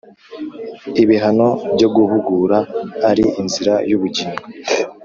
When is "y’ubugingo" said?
3.89-4.43